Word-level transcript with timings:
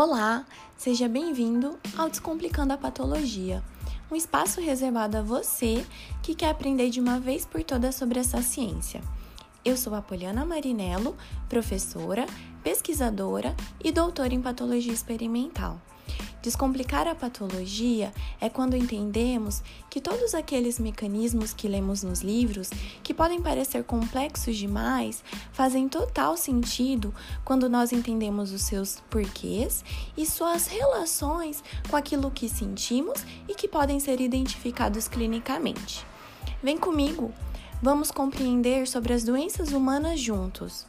Olá, 0.00 0.46
seja 0.76 1.08
bem-vindo 1.08 1.76
ao 1.96 2.08
Descomplicando 2.08 2.72
a 2.72 2.78
Patologia, 2.78 3.64
um 4.08 4.14
espaço 4.14 4.60
reservado 4.60 5.16
a 5.16 5.22
você 5.22 5.84
que 6.22 6.36
quer 6.36 6.50
aprender 6.50 6.88
de 6.88 7.00
uma 7.00 7.18
vez 7.18 7.44
por 7.44 7.64
todas 7.64 7.96
sobre 7.96 8.20
essa 8.20 8.40
ciência. 8.40 9.02
Eu 9.64 9.76
sou 9.76 9.96
a 9.96 10.00
Poliana 10.00 10.44
Marinello, 10.44 11.16
professora, 11.48 12.26
pesquisadora 12.62 13.56
e 13.82 13.90
doutora 13.90 14.32
em 14.32 14.40
patologia 14.40 14.92
experimental. 14.92 15.82
Descomplicar 16.40 17.08
a 17.08 17.14
patologia 17.14 18.12
é 18.40 18.48
quando 18.48 18.76
entendemos 18.76 19.62
que 19.90 20.00
todos 20.00 20.34
aqueles 20.34 20.78
mecanismos 20.78 21.52
que 21.52 21.66
lemos 21.66 22.02
nos 22.02 22.20
livros, 22.20 22.70
que 23.02 23.12
podem 23.12 23.42
parecer 23.42 23.82
complexos 23.82 24.56
demais, 24.56 25.24
fazem 25.52 25.88
total 25.88 26.36
sentido 26.36 27.12
quando 27.44 27.68
nós 27.68 27.92
entendemos 27.92 28.52
os 28.52 28.62
seus 28.62 29.00
porquês 29.10 29.84
e 30.16 30.24
suas 30.24 30.68
relações 30.68 31.62
com 31.90 31.96
aquilo 31.96 32.30
que 32.30 32.48
sentimos 32.48 33.24
e 33.48 33.54
que 33.54 33.66
podem 33.66 33.98
ser 33.98 34.20
identificados 34.20 35.08
clinicamente. 35.08 36.06
Vem 36.62 36.78
comigo! 36.78 37.32
Vamos 37.80 38.10
compreender 38.10 38.88
sobre 38.88 39.12
as 39.12 39.22
doenças 39.22 39.70
humanas 39.70 40.18
juntos. 40.18 40.84